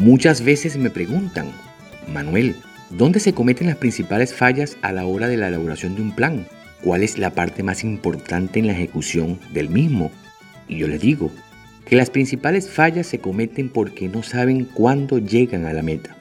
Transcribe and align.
Muchas 0.00 0.42
veces 0.42 0.76
me 0.78 0.88
preguntan, 0.88 1.48
Manuel, 2.10 2.56
¿dónde 2.88 3.20
se 3.20 3.34
cometen 3.34 3.66
las 3.66 3.76
principales 3.76 4.32
fallas 4.32 4.78
a 4.80 4.92
la 4.92 5.04
hora 5.04 5.28
de 5.28 5.36
la 5.36 5.48
elaboración 5.48 5.94
de 5.94 6.00
un 6.00 6.16
plan? 6.16 6.46
¿Cuál 6.82 7.02
es 7.02 7.18
la 7.18 7.34
parte 7.34 7.62
más 7.62 7.84
importante 7.84 8.60
en 8.60 8.68
la 8.68 8.72
ejecución 8.72 9.38
del 9.52 9.68
mismo? 9.68 10.10
Y 10.68 10.78
yo 10.78 10.88
les 10.88 11.02
digo 11.02 11.30
que 11.84 11.96
las 11.96 12.08
principales 12.08 12.70
fallas 12.70 13.08
se 13.08 13.18
cometen 13.18 13.68
porque 13.68 14.08
no 14.08 14.22
saben 14.22 14.64
cuándo 14.64 15.18
llegan 15.18 15.66
a 15.66 15.74
la 15.74 15.82
meta. 15.82 16.16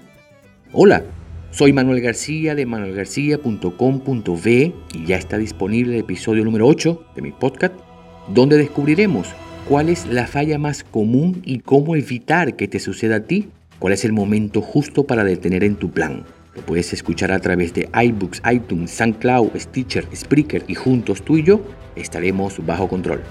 Hola, 0.74 1.06
soy 1.52 1.72
Manuel 1.72 2.02
García 2.02 2.56
de 2.56 2.66
manuelgarcía.com.ve 2.66 4.74
y 4.94 5.06
ya 5.06 5.16
está 5.16 5.38
disponible 5.38 5.94
el 5.94 6.02
episodio 6.02 6.44
número 6.44 6.68
8 6.68 7.12
de 7.16 7.22
mi 7.22 7.32
podcast, 7.32 7.76
donde 8.28 8.58
descubriremos 8.58 9.30
cuál 9.70 9.88
es 9.88 10.06
la 10.06 10.28
falla 10.28 10.58
más 10.58 10.84
común 10.84 11.42
y 11.46 11.60
cómo 11.60 11.96
evitar 11.96 12.58
que 12.58 12.68
te 12.68 12.82
suceda 12.82 13.16
a 13.16 13.24
ti, 13.24 13.48
cuál 13.80 13.94
es 13.94 14.06
el 14.06 14.12
momento 14.12 14.62
justo 14.62 15.06
para 15.06 15.24
detener 15.24 15.64
en 15.64 15.76
tu 15.76 15.90
plan. 15.90 16.24
Lo 16.56 16.62
puedes 16.62 16.94
escuchar 16.94 17.32
a 17.32 17.40
través 17.40 17.74
de 17.74 17.90
iBooks, 17.94 18.42
iTunes, 18.52 18.92
SoundCloud, 18.92 19.58
Stitcher, 19.58 20.06
Spreaker 20.14 20.66
y 20.68 20.76
juntos 20.76 21.24
tú 21.24 21.38
y 21.38 21.44
yo 21.44 21.62
estaremos 21.96 22.64
bajo 22.66 22.88
control. 22.88 23.22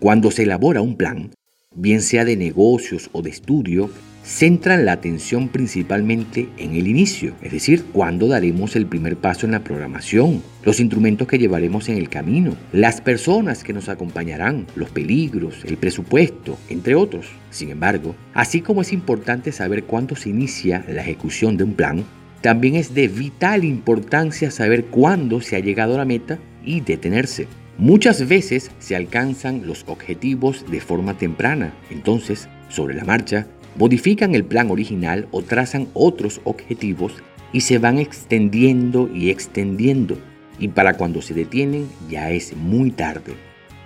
Cuando 0.00 0.30
se 0.30 0.44
elabora 0.44 0.80
un 0.80 0.96
plan, 0.96 1.32
bien 1.74 2.02
sea 2.02 2.24
de 2.24 2.36
negocios 2.36 3.10
o 3.12 3.20
de 3.20 3.30
estudio, 3.30 3.90
centran 4.28 4.84
la 4.84 4.92
atención 4.92 5.48
principalmente 5.48 6.50
en 6.58 6.76
el 6.76 6.86
inicio, 6.86 7.32
es 7.40 7.50
decir, 7.50 7.86
cuándo 7.92 8.28
daremos 8.28 8.76
el 8.76 8.84
primer 8.86 9.16
paso 9.16 9.46
en 9.46 9.52
la 9.52 9.64
programación, 9.64 10.42
los 10.64 10.80
instrumentos 10.80 11.26
que 11.26 11.38
llevaremos 11.38 11.88
en 11.88 11.96
el 11.96 12.10
camino, 12.10 12.54
las 12.72 13.00
personas 13.00 13.64
que 13.64 13.72
nos 13.72 13.88
acompañarán, 13.88 14.66
los 14.76 14.90
peligros, 14.90 15.64
el 15.64 15.78
presupuesto, 15.78 16.58
entre 16.68 16.94
otros. 16.94 17.26
Sin 17.50 17.70
embargo, 17.70 18.14
así 18.34 18.60
como 18.60 18.82
es 18.82 18.92
importante 18.92 19.50
saber 19.50 19.84
cuándo 19.84 20.14
se 20.14 20.28
inicia 20.28 20.84
la 20.86 21.00
ejecución 21.00 21.56
de 21.56 21.64
un 21.64 21.72
plan, 21.72 22.04
también 22.42 22.74
es 22.74 22.92
de 22.92 23.08
vital 23.08 23.64
importancia 23.64 24.50
saber 24.50 24.84
cuándo 24.84 25.40
se 25.40 25.56
ha 25.56 25.60
llegado 25.60 25.94
a 25.94 25.98
la 25.98 26.04
meta 26.04 26.38
y 26.62 26.82
detenerse. 26.82 27.48
Muchas 27.78 28.28
veces 28.28 28.72
se 28.78 28.94
alcanzan 28.94 29.66
los 29.66 29.84
objetivos 29.88 30.66
de 30.70 30.80
forma 30.80 31.16
temprana, 31.16 31.72
entonces, 31.90 32.46
sobre 32.68 32.94
la 32.94 33.04
marcha, 33.04 33.46
modifican 33.78 34.34
el 34.34 34.44
plan 34.44 34.70
original 34.70 35.28
o 35.30 35.42
trazan 35.42 35.86
otros 35.94 36.40
objetivos 36.44 37.14
y 37.52 37.60
se 37.60 37.78
van 37.78 37.98
extendiendo 37.98 39.08
y 39.14 39.30
extendiendo, 39.30 40.18
y 40.58 40.68
para 40.68 40.94
cuando 40.94 41.22
se 41.22 41.32
detienen 41.32 41.88
ya 42.10 42.30
es 42.30 42.56
muy 42.56 42.90
tarde. 42.90 43.34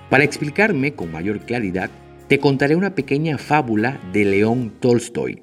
Para 0.09 0.25
explicarme 0.25 0.95
con 0.95 1.13
mayor 1.13 1.41
claridad, 1.41 1.91
te 2.27 2.39
contaré 2.39 2.75
una 2.75 2.95
pequeña 2.95 3.37
fábula 3.37 4.01
de 4.13 4.25
León 4.25 4.73
Tolstoy. 4.81 5.43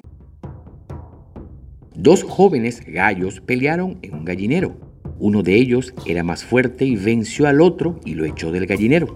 Dos 1.94 2.24
jóvenes 2.24 2.82
gallos 2.86 3.42
pelearon 3.42 4.00
en 4.02 4.16
un 4.16 4.26
gallinero. 4.26 4.78
Uno 5.20 5.44
de 5.44 5.56
ellos 5.56 5.94
era 6.06 6.24
más 6.24 6.44
fuerte 6.44 6.86
y 6.86 6.96
venció 6.96 7.48
al 7.48 7.62
otro 7.62 8.00
y 8.06 8.16
lo 8.16 8.26
echó 8.26 8.52
del 8.52 8.66
gallinero. 8.66 9.16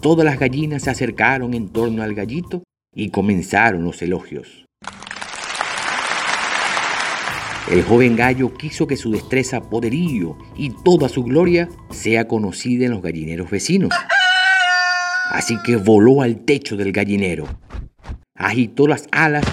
Todas 0.00 0.24
las 0.24 0.38
gallinas 0.38 0.84
se 0.84 0.90
acercaron 0.90 1.54
en 1.54 1.68
torno 1.68 2.02
al 2.02 2.14
gallito 2.14 2.62
y 2.98 3.10
comenzaron 3.10 3.84
los 3.84 4.02
elogios. 4.02 4.66
El 7.70 7.84
joven 7.84 8.16
gallo 8.16 8.52
quiso 8.54 8.88
que 8.88 8.96
su 8.96 9.12
destreza, 9.12 9.60
poderío 9.60 10.36
y 10.56 10.70
toda 10.82 11.08
su 11.08 11.22
gloria 11.22 11.68
sea 11.90 12.26
conocida 12.26 12.86
en 12.86 12.90
los 12.90 13.02
gallineros 13.02 13.50
vecinos. 13.50 13.90
Así 15.30 15.58
que 15.64 15.76
voló 15.76 16.22
al 16.22 16.44
techo 16.44 16.76
del 16.76 16.90
gallinero, 16.90 17.46
agitó 18.34 18.88
las 18.88 19.06
alas 19.12 19.44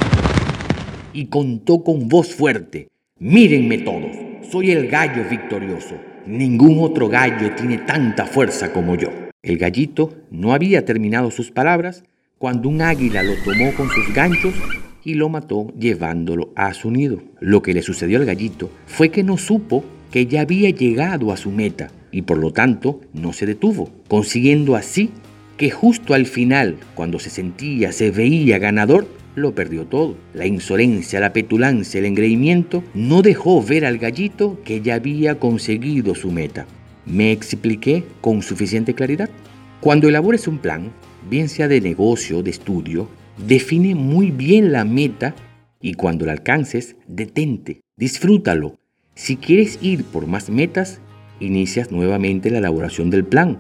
y 1.13 1.27
contó 1.27 1.83
con 1.83 2.09
voz 2.09 2.33
fuerte. 2.33 2.87
Mírenme 3.19 3.77
todos, 3.77 4.11
soy 4.49 4.71
el 4.71 4.87
gallo 4.87 5.23
victorioso. 5.29 5.95
Ningún 6.25 6.79
otro 6.79 7.09
gallo 7.09 7.53
tiene 7.53 7.77
tanta 7.77 8.25
fuerza 8.25 8.73
como 8.73 8.95
yo. 8.95 9.09
El 9.43 9.59
gallito 9.59 10.15
no 10.31 10.53
había 10.53 10.83
terminado 10.83 11.29
sus 11.29 11.51
palabras 11.51 12.03
cuando 12.37 12.67
un 12.67 12.81
águila 12.81 13.23
lo 13.23 13.33
tomó 13.43 13.73
con 13.73 13.89
sus 13.89 14.13
ganchos 14.13 14.53
y 15.03 15.13
lo 15.13 15.29
mató 15.29 15.67
llevándolo 15.79 16.51
a 16.55 16.73
su 16.73 16.91
nido. 16.91 17.21
Lo 17.39 17.61
que 17.61 17.73
le 17.73 17.81
sucedió 17.81 18.17
al 18.17 18.25
gallito 18.25 18.69
fue 18.85 19.09
que 19.09 19.23
no 19.23 19.37
supo 19.37 19.85
que 20.11 20.25
ya 20.25 20.41
había 20.41 20.69
llegado 20.69 21.31
a 21.31 21.37
su 21.37 21.51
meta 21.51 21.91
y 22.11 22.23
por 22.23 22.37
lo 22.37 22.51
tanto 22.51 22.99
no 23.13 23.31
se 23.31 23.45
detuvo, 23.45 23.89
consiguiendo 24.07 24.75
así 24.75 25.11
que 25.57 25.69
justo 25.69 26.13
al 26.13 26.25
final, 26.25 26.75
cuando 26.95 27.19
se 27.19 27.29
sentía, 27.29 27.93
se 27.93 28.11
veía 28.11 28.57
ganador, 28.57 29.07
lo 29.35 29.55
perdió 29.55 29.85
todo. 29.85 30.17
La 30.33 30.45
insolencia, 30.45 31.21
la 31.21 31.31
petulancia, 31.31 31.99
el 31.99 32.05
engreimiento 32.05 32.83
no 32.93 33.21
dejó 33.21 33.63
ver 33.63 33.85
al 33.85 33.97
gallito 33.97 34.59
que 34.65 34.81
ya 34.81 34.95
había 34.95 35.39
conseguido 35.39 36.15
su 36.15 36.31
meta. 36.31 36.65
¿Me 37.05 37.31
expliqué 37.31 38.03
con 38.19 38.41
suficiente 38.41 38.93
claridad? 38.93 39.29
Cuando 39.79 40.09
elabores 40.09 40.47
un 40.47 40.57
plan, 40.57 40.91
bien 41.29 41.49
sea 41.49 41.67
de 41.67 41.81
negocio 41.81 42.43
de 42.43 42.51
estudio, 42.51 43.09
define 43.37 43.95
muy 43.95 44.31
bien 44.31 44.71
la 44.71 44.85
meta 44.85 45.35
y 45.81 45.93
cuando 45.93 46.25
la 46.25 46.33
alcances, 46.33 46.95
detente, 47.07 47.81
disfrútalo. 47.97 48.77
Si 49.13 49.37
quieres 49.37 49.79
ir 49.81 50.03
por 50.03 50.27
más 50.27 50.49
metas, 50.49 50.99
inicias 51.39 51.91
nuevamente 51.91 52.49
la 52.49 52.57
elaboración 52.57 53.09
del 53.09 53.25
plan. 53.25 53.59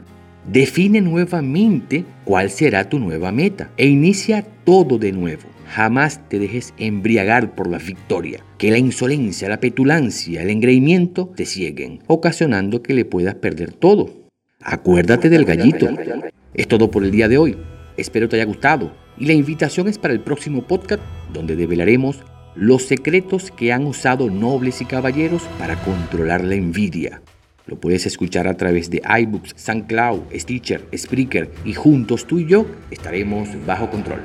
Define 0.51 1.01
nuevamente 1.01 2.05
cuál 2.23 2.49
será 2.49 2.89
tu 2.89 2.99
nueva 2.99 3.31
meta 3.31 3.71
e 3.77 3.87
inicia 3.87 4.43
todo 4.63 4.97
de 4.97 5.11
nuevo. 5.11 5.43
Jamás 5.67 6.27
te 6.29 6.39
dejes 6.39 6.73
embriagar 6.77 7.55
por 7.55 7.67
la 7.67 7.79
victoria. 7.79 8.43
Que 8.57 8.71
la 8.71 8.77
insolencia, 8.77 9.49
la 9.49 9.59
petulancia, 9.59 10.43
el 10.43 10.49
engreimiento 10.49 11.31
te 11.35 11.45
cieguen, 11.45 12.01
ocasionando 12.07 12.83
que 12.83 12.93
le 12.93 13.05
puedas 13.05 13.35
perder 13.35 13.71
todo. 13.73 14.24
Acuérdate 14.67 15.29
del 15.29 15.45
gallito. 15.45 15.87
Es 16.55 16.67
todo 16.67 16.89
por 16.89 17.03
el 17.03 17.11
día 17.11 17.27
de 17.27 17.37
hoy. 17.37 17.55
Espero 17.97 18.27
te 18.27 18.37
haya 18.37 18.45
gustado. 18.45 18.91
Y 19.15 19.27
la 19.27 19.33
invitación 19.33 19.87
es 19.87 19.99
para 19.99 20.13
el 20.13 20.21
próximo 20.21 20.63
podcast 20.63 21.03
donde 21.31 21.55
develaremos 21.55 22.21
los 22.55 22.83
secretos 22.83 23.51
que 23.51 23.71
han 23.71 23.85
usado 23.85 24.27
nobles 24.27 24.81
y 24.81 24.85
caballeros 24.85 25.43
para 25.59 25.75
controlar 25.83 26.43
la 26.43 26.55
envidia. 26.55 27.21
Lo 27.67 27.79
puedes 27.79 28.07
escuchar 28.07 28.47
a 28.47 28.57
través 28.57 28.89
de 28.89 29.03
iBooks, 29.21 29.53
SoundCloud, 29.55 30.21
Stitcher, 30.33 30.83
Spreaker 30.97 31.51
y 31.63 31.73
juntos 31.73 32.25
tú 32.25 32.39
y 32.39 32.47
yo 32.47 32.65
estaremos 32.89 33.49
bajo 33.67 33.91
control. 33.91 34.21